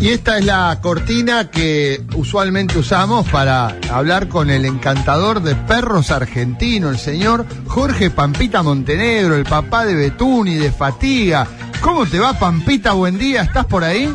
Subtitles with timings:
[0.00, 6.12] Y esta es la cortina que usualmente usamos para hablar con el encantador de perros
[6.12, 11.46] argentino, el señor Jorge Pampita Montenegro, el papá de Betún y de Fatiga.
[11.80, 12.92] ¿Cómo te va, Pampita?
[12.92, 14.14] Buen día, ¿estás por ahí?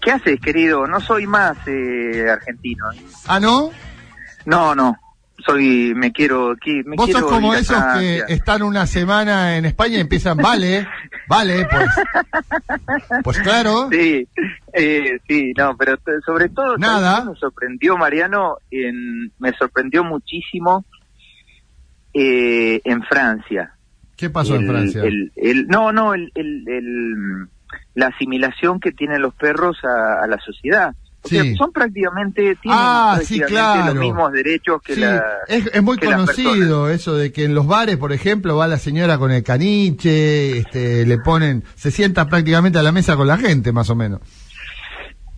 [0.00, 0.84] ¿Qué haces, querido?
[0.88, 2.90] No soy más eh, argentino.
[2.92, 3.00] ¿eh?
[3.28, 3.70] ¿Ah, no?
[4.46, 4.96] No, no.
[5.44, 9.56] Soy, me quiero, qui- me Vos quiero sos como a esos que están una semana
[9.56, 10.88] en España y empiezan, vale,
[11.28, 11.90] vale, pues.
[13.22, 13.88] Pues claro.
[13.92, 14.26] Sí,
[14.82, 17.24] eh, sí, no, pero sobre todo ¿sabes Nada.
[17.24, 20.84] Me sorprendió Mariano, en, me sorprendió muchísimo
[22.14, 23.72] eh, en Francia.
[24.16, 25.02] ¿Qué pasó en Francia?
[25.04, 27.48] el- el- no, no, el, el- el-
[27.94, 30.94] la asimilación que tienen los perros a, a la sociedad.
[31.22, 33.94] O sea, son prácticamente, tienen Ah, sí, prácticamente claro.
[33.94, 35.24] los mismos derechos que Sí, la...
[35.48, 38.78] es, es muy que conocido eso de que en los bares, por ejemplo, va la
[38.78, 43.38] señora con el caniche, este, le ponen, se sienta prácticamente a la mesa con la
[43.38, 44.20] gente, más o menos.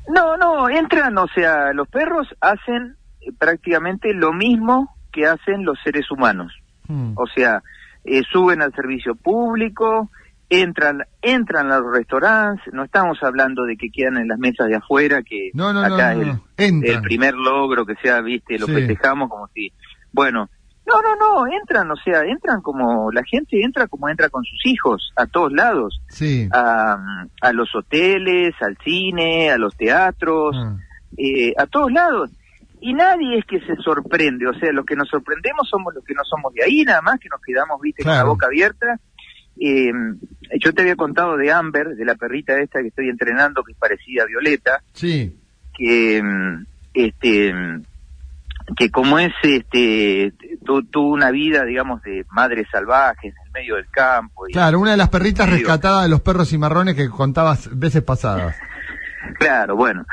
[0.08, 5.78] No, no, entran, o sea, los perros hacen eh, prácticamente lo mismo que hacen los
[5.84, 6.52] seres humanos.
[6.86, 7.12] Hmm.
[7.16, 7.62] O sea,
[8.04, 10.10] eh, suben al servicio público,
[10.48, 14.76] entran, entran a los restaurantes, no estamos hablando de que quedan en las mesas de
[14.76, 18.72] afuera, que No, no, acá no, el, primer logro que sea, viste, lo Sí.
[18.72, 19.72] festejamos como si,
[20.12, 20.48] bueno,
[20.88, 24.64] no, no, no, entran, o sea, entran como, la gente entra como entra con sus
[24.66, 26.48] hijos, a todos lados Sí.
[26.52, 26.96] a,
[27.42, 30.76] a los hoteles, al cine, a los teatros, Ah.
[31.16, 32.30] eh, a todos lados.
[32.80, 36.14] Y nadie es que se sorprende, o sea, los que nos sorprendemos somos los que
[36.14, 38.98] no somos de ahí, nada más que nos quedamos, viste, con la boca abierta.
[39.60, 39.90] Eh,
[40.60, 43.78] yo te había contado de Amber, de la perrita esta que estoy entrenando, que es
[43.78, 45.36] parecida a Violeta, Sí.
[45.76, 47.82] que mm, este mm,
[48.76, 50.32] que como es este
[50.68, 54.78] tu- tuvo una vida digamos de madre salvaje en el medio del campo y, Claro,
[54.80, 58.54] una de las perritas rescatadas de los perros cimarrones que contabas veces pasadas.
[59.38, 60.04] Claro, bueno.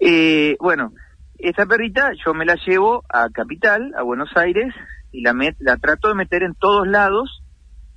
[0.00, 0.92] Eh, bueno,
[1.38, 4.74] esta perrita yo me la llevo a Capital, a Buenos Aires,
[5.12, 7.42] y la, met- la trato de meter en todos lados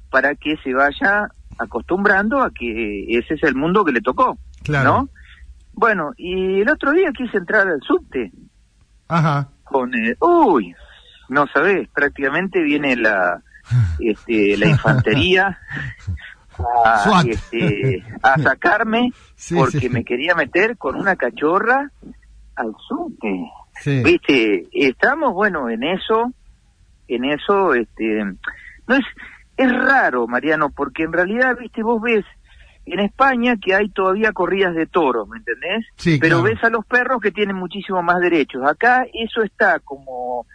[0.10, 1.28] para que se vaya
[1.58, 4.90] acostumbrando a que ese es el mundo que le tocó, Claro.
[4.94, 5.10] ¿no?
[5.74, 8.32] Bueno, y el otro día quise entrar al subte
[9.08, 9.50] Ajá.
[9.64, 9.94] con...
[9.96, 10.74] eh, uy,
[11.32, 13.42] no sabés, prácticamente viene la,
[14.00, 15.58] este, la infantería
[16.86, 19.90] a, este, a sacarme Sí, porque sí.
[19.90, 21.90] me quería meter con una cachorra
[22.56, 23.50] al subte.
[23.80, 24.04] Sí.
[24.04, 26.34] Viste, estamos, bueno, en eso,
[27.08, 29.06] en eso, este, no es,
[29.56, 32.26] es raro, Mariano, porque en realidad, viste, vos ves
[32.86, 35.86] en España que hay todavía corridas de toros, ¿me entendés?
[35.96, 36.54] Sí, Pero claro.
[36.54, 38.64] ves a los perros que tienen muchísimo más derechos.
[38.68, 40.46] Acá eso está como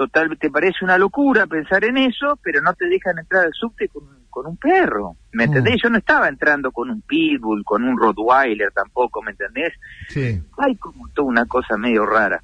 [0.00, 3.86] total, te parece una locura pensar en eso, pero no te dejan entrar al subte
[3.88, 5.48] con, con un perro, ¿me Mm.
[5.48, 5.82] entendés?
[5.82, 9.74] Yo no estaba entrando con un pitbull, con un rottweiler tampoco, ¿me entendés?
[10.08, 10.40] Sí.
[10.56, 12.42] Hay como toda una cosa medio rara.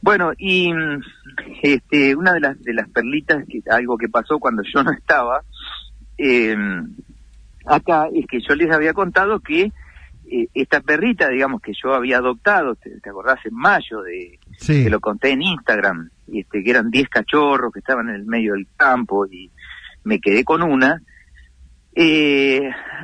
[0.00, 0.72] Bueno, y
[1.60, 5.40] este, una de las de las perlitas, que, algo que pasó cuando yo no estaba,
[6.18, 6.56] eh,
[7.66, 9.72] acá es que yo les había contado que
[10.30, 14.84] eh, esta perrita, digamos, que yo había adoptado, te, te acordás, en mayo, de Sí.
[14.84, 18.26] que lo conté en Instagram, y este, que eran 10 cachorros que estaban en el
[18.26, 19.50] medio del campo y
[20.04, 21.02] me quedé con una,
[21.94, 22.60] eh,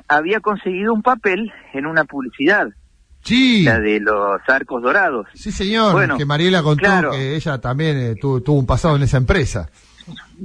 [0.08, 2.68] había conseguido un papel en una publicidad,
[3.22, 3.62] Sí.
[3.62, 5.26] la de los arcos dorados.
[5.34, 7.10] Sí, señor, Bueno, que Mariela contó claro.
[7.12, 9.68] que ella también eh, tuvo, tuvo un pasado en esa empresa.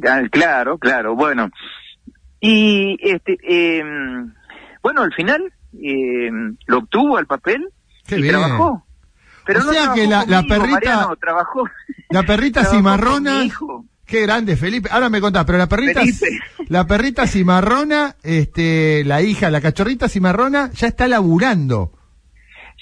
[0.05, 1.49] Ah, Claro, claro, bueno.
[2.39, 3.83] Y este, eh,
[4.83, 5.51] bueno, al final
[5.81, 6.29] eh,
[6.67, 7.67] lo obtuvo al papel
[8.05, 8.35] Qué y bien.
[8.35, 8.85] trabajó.
[9.47, 11.63] Pero O no sea que la- la conmigo, perrita- Mariano, trabajó.
[12.09, 13.43] La perrita cimarrona,
[14.05, 14.89] qué grande, Felipe.
[14.91, 16.27] Ahora me contás, pero la perrita, Felipe.
[16.69, 21.93] la perrita cimarrona, este, la hija, la cachorrita cimarrona, ya está laburando.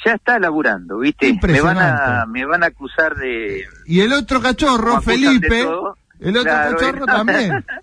[0.06, 1.26] Ya está laburando, ¿viste?
[1.26, 2.04] Me van Impresionante.
[2.04, 5.68] a me van a acusar de Y el otro cachorro, Felipe, el
[6.38, 7.64] otro Claro, cachorro también.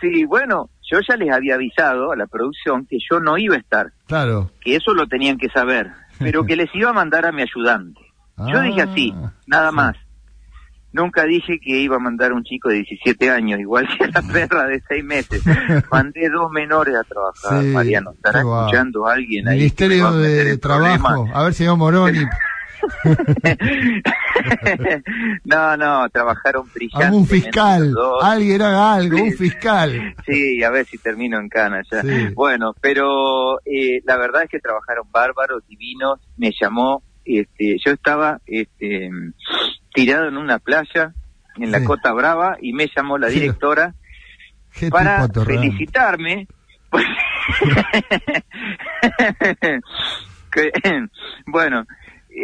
[0.00, 3.58] Sí, bueno, yo ya les había avisado a la producción que yo no iba a
[3.58, 4.50] estar, Claro.
[4.60, 8.00] que eso lo tenían que saber, pero que les iba a mandar a mi ayudante.
[8.38, 9.14] Yo Ah, dije así,
[9.46, 9.76] nada sí.
[9.76, 9.96] más.
[10.90, 14.64] Nunca dije que iba a mandar un chico de 17 años, igual que la perra
[14.66, 15.42] de 6 meses.
[15.90, 18.12] Mandé dos menores a trabajar, Sí, Mariano.
[18.12, 19.58] ¿Estará escuchando alguien ahí?
[19.58, 22.20] Ministerio a de Trabajo, a ver si vamos Moroni.
[25.44, 27.06] no, no, trabajaron brillantes.
[27.08, 29.22] Algún fiscal, alguien haga algo, Sí.
[29.22, 30.14] un fiscal.
[30.26, 32.02] Sí, a ver si termino en cana ya.
[32.02, 32.28] Sí.
[32.34, 36.20] Bueno, pero eh, la verdad es que trabajaron bárbaros, divinos.
[36.36, 39.10] Me llamó, este, yo estaba este,
[39.92, 41.12] tirado en una playa
[41.56, 41.82] en la.
[41.84, 43.94] Cota Brava y me llamó la directora
[44.90, 46.46] para felicitarme.
[50.50, 50.72] Que-
[51.46, 51.84] bueno,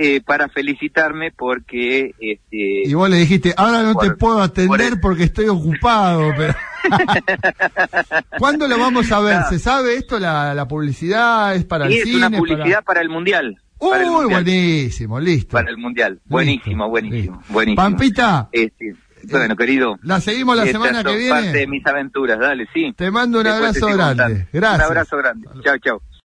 [0.01, 5.25] eh, para felicitarme porque este, Y vos le dijiste, ahora no te puedo atender porque
[5.25, 6.33] estoy ocupado.
[6.37, 6.55] Pero...
[8.39, 9.43] ¿Cuándo lo vamos a ver?
[9.49, 10.19] ¿Se sabe esto?
[10.19, 12.17] ¿La, la publicidad es para el es cine?
[12.27, 13.47] una publicidad para, el mundial.
[13.47, 15.53] el Uy, mundial, buenísimo, listo.
[15.57, 16.13] para el mundial.
[16.15, 17.53] Listo, Buenísimo, buenísimo, listo.
[17.53, 17.83] buenísimo.
[17.83, 18.95] Pampita, Este,
[19.31, 19.97] bueno, querido.
[20.03, 21.31] la seguimos la semana que viene.
[21.31, 22.93] parte de mis aventuras, dale, sí.
[22.97, 24.23] Te mando un Después abrazo grande.
[24.23, 24.49] contando.
[24.53, 24.79] Gracias.
[24.79, 25.49] Un abrazo grande.
[25.63, 26.03] Chao, chao.